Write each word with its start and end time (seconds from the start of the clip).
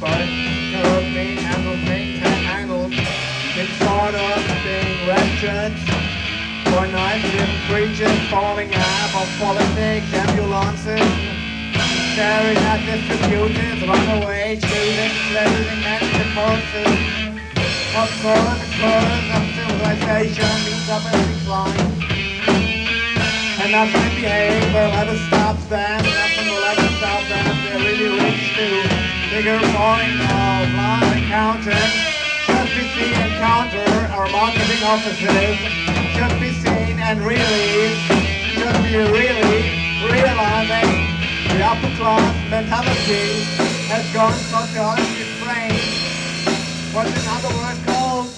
but 0.00 0.28
curve 0.72 1.08
me, 1.14 1.38
angle 1.40 1.76
me, 1.88 2.20
angle. 2.22 2.88
It's 2.90 3.72
sort 3.80 4.14
of 4.14 4.38
being 4.64 5.08
wretched. 5.08 5.72
For 6.66 6.86
night 6.86 7.22
living 7.24 7.56
creatures 7.68 8.20
falling 8.28 8.74
out 8.74 9.14
of 9.14 9.28
politics, 9.38 10.12
ambulances, 10.12 11.08
staring 12.12 12.58
at 12.72 12.80
distributors, 12.84 13.80
runaway 13.88 14.56
students, 14.58 15.20
living 15.32 15.82
at 15.88 16.02
the 16.04 16.24
forces. 16.36 17.16
Of 17.96 18.10
course, 18.20 18.60
the 18.60 18.68
curves 18.76 19.28
of 19.36 19.44
civilization 19.56 20.54
means 20.66 20.88
up 20.90 21.04
and 21.08 21.24
decline. 21.32 22.06
And 23.62 23.72
that's 23.72 23.92
the 23.92 24.10
behavior 24.20 24.90
ever 25.00 25.16
stops 25.28 25.64
there. 25.66 25.95
Bigger 29.36 29.60
foreign 29.76 30.16
of 30.16 30.64
long 30.80 31.04
accountant. 31.12 31.92
Just 32.46 32.72
be 32.72 32.88
seen 32.96 33.12
and 33.20 33.32
counter 33.36 33.84
our 34.16 34.28
marketing 34.32 34.82
offices. 34.82 35.58
Just 36.16 36.40
be 36.40 36.52
seen 36.64 36.96
and 36.98 37.20
really, 37.20 38.00
just 38.56 38.80
be 38.82 38.96
really 38.96 39.60
realizing 40.08 40.88
the 41.52 41.60
upper 41.60 41.92
class 42.00 42.32
mentality 42.48 43.44
has 43.92 44.10
gone 44.14 44.32
sociology 44.32 45.28
trained. 45.44 45.84
What's 46.94 47.12
in 47.12 47.28
other 47.28 47.52
words 47.60 47.80
called? 47.84 48.28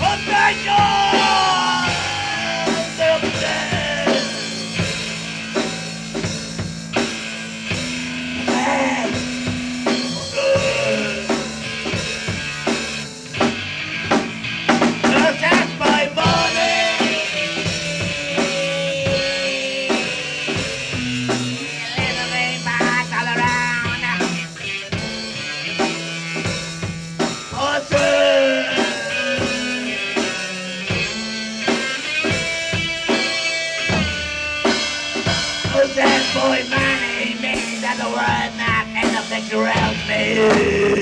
That's 0.00 0.99
Amém. 40.40 40.99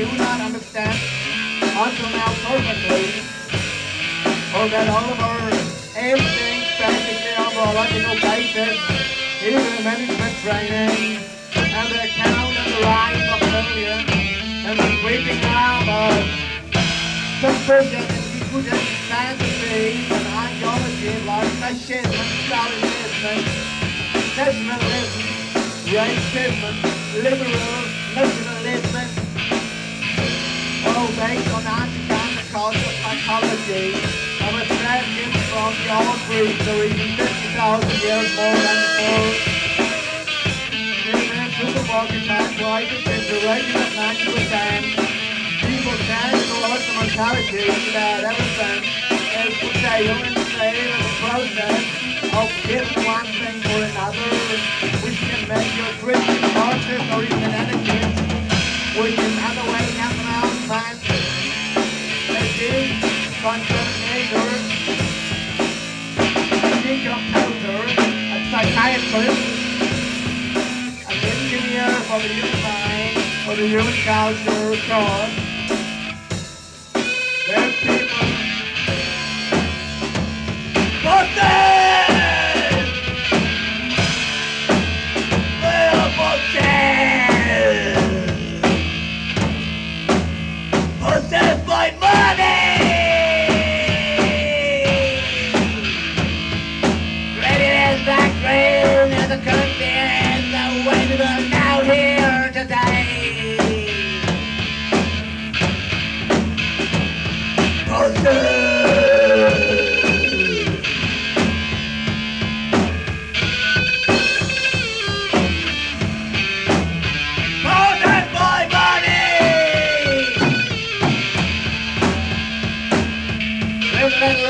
Do 0.00 0.16
not 0.16 0.40
understand. 0.40 0.96
Until 1.60 2.08
now 2.16 2.32
perfectly, 2.48 3.20
or 4.56 4.64
oh, 4.64 4.68
that 4.72 4.88
all 4.88 5.04
of 5.12 5.20
our 5.20 5.44
instincts, 5.92 6.72
basically 6.80 7.36
our 7.36 7.52
biological 7.52 8.16
basis, 8.24 8.80
even 9.44 9.84
management 9.84 10.34
training, 10.40 11.20
and 11.52 11.86
the 11.92 12.00
account 12.00 12.48
and 12.48 12.68
the 12.72 12.80
rise 12.80 13.28
of 13.28 13.40
failure, 13.44 14.00
and 14.64 14.76
the 14.80 14.88
creeping 15.04 15.44
out 15.52 15.84
of 15.84 16.24
suspicion 17.44 18.00
and 18.00 18.24
decoded 18.40 18.80
fantasy 19.04 20.00
and 20.08 20.26
ideology 20.48 21.12
like 21.28 21.52
fascism, 21.60 22.24
Stalinism, 22.48 23.36
nationalism, 24.32 25.28
racism, 25.92 26.74
liberal 27.20 27.84
nationalism, 28.16 28.49
based 31.20 31.52
on 31.52 31.60
anti-counterculture 31.60 32.92
psychology 33.04 33.92
of 34.40 34.56
a 34.56 34.64
tradition 34.64 35.28
from 35.52 35.76
the 35.76 35.92
old 36.00 36.16
Greeks 36.24 36.64
or 36.64 36.80
even 36.80 37.12
50,000 37.12 37.92
years 38.00 38.28
more 38.40 38.56
than 38.56 38.78
before. 38.88 39.60
Supermarket 41.60 42.24
time 42.24 42.54
prices 42.56 43.04
into 43.04 43.36
regular 43.44 43.88
90%. 44.00 44.96
People 45.60 45.96
stand 46.08 46.40
to 46.40 46.56
look 46.64 46.80
the 46.88 46.94
mentality 46.96 47.68
that 47.92 48.24
everything 48.24 48.80
is 49.44 49.52
for 49.60 49.72
sale 49.76 50.24
and 50.24 50.40
sale 50.56 50.88
is 50.88 51.04
a 51.04 51.14
process 51.20 51.84
of 52.32 52.48
giving 52.64 53.04
one 53.04 53.26
thing 53.26 53.69
for 72.10 72.18
the 72.18 72.26
human 72.26 72.62
mind, 72.62 73.16
for 73.44 73.54
the 73.54 73.68
human 73.68 73.94
culture. 74.02 74.42
There's 74.42 75.49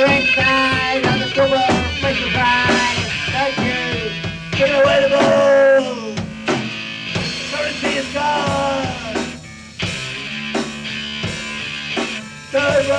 ringside 0.05 1.07
on 1.07 1.19
the 1.21 1.29
silver 1.35 2.01
making 2.03 2.33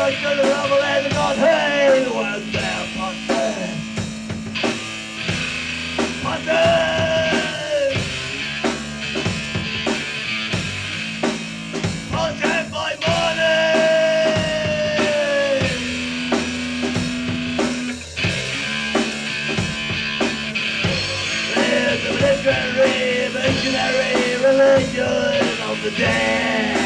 Rush 0.02 0.18
to 0.20 0.30
the 0.36 0.50
rubble 0.50 0.82
and 0.82 1.06
the 1.06 1.10
gone. 1.12 1.36
Hey, 1.36 2.10
what's 2.10 2.50
there! 2.50 3.62
There's 22.10 22.46
a 22.46 22.60
religion 24.42 25.62
of 25.70 25.78
the 25.84 25.92
dead. 25.92 26.81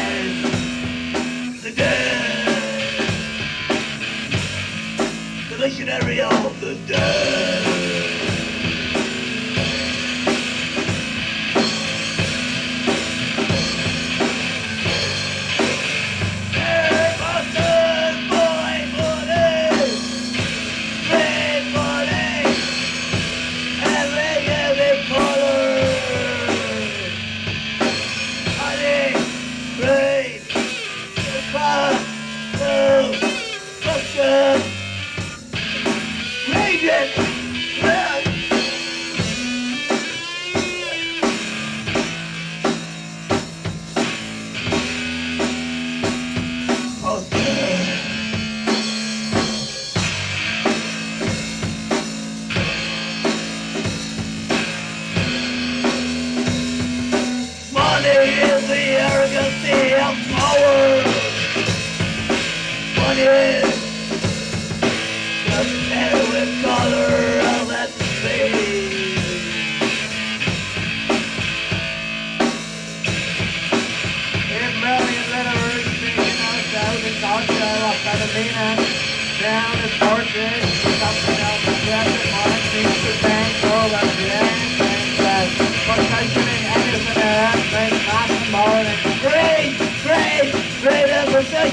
Bury 5.86 6.20
all 6.20 6.50
the. 6.60 7.65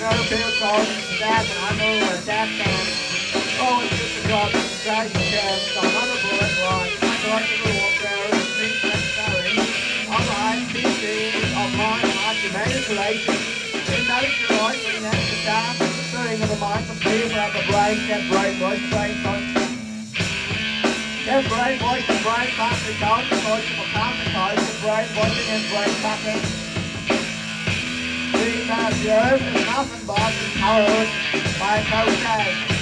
one 0.00 0.14
of 0.14 0.30
the 0.30 0.36
girl 0.36 0.38
feel 0.38 0.52
called 0.62 0.86
that, 1.18 1.42
and 1.42 1.58
I 1.58 1.70
know 1.74 2.06
at 2.14 2.22
that 2.30 2.48
time, 2.54 2.86
oh, 3.66 3.82
it's 3.82 3.98
just 3.98 4.14
a 4.14 4.28
drop 4.30 4.50
in 4.54 4.62
the 4.62 4.78
guy's 4.86 5.10
chest, 5.10 5.74
another 5.74 6.18
bullet 6.22 6.54
line, 6.62 6.94
I 7.02 7.14
got 7.26 7.42
to 7.42 7.54
the 7.58 7.70
warfare, 7.74 8.30
and 8.30 8.46
things 8.58 8.78
that 8.86 9.02
going, 9.18 9.58
all 10.06 10.22
right, 10.22 10.62
PC, 10.70 11.34
of 11.50 11.70
mine, 11.74 12.06
my 12.14 12.30
manipulation, 12.46 13.38
in 13.90 14.02
that 14.06 14.28
when 14.38 15.02
that's 15.02 15.26
the 15.34 15.38
time, 15.42 15.74
the 15.78 16.04
thing 16.14 16.42
of 16.42 16.48
the 16.48 16.60
mind, 16.62 16.84
the 16.86 16.96
paper 17.02 17.40
of 17.42 17.52
the 17.58 17.64
brain, 17.66 17.98
that 18.06 18.22
brain 18.30 18.54
voice, 18.62 18.84
brain 18.94 19.14
function. 19.26 19.66
That 21.26 21.42
brain 21.50 21.76
voice, 21.82 22.06
the 22.06 22.18
brain 22.22 22.48
down 23.02 23.22
the 23.26 23.36
voice 23.42 23.66
of 23.66 23.78
a 23.82 23.86
consequence, 23.90 24.62
the 24.62 24.74
brain 24.78 25.08
voicing 25.10 25.48
and 25.50 25.62
brain 25.74 25.94
function. 26.06 26.67
Nothing 28.68 30.06
but 30.06 30.34
powered 30.58 31.08
by 31.58 31.82
process. 31.88 32.77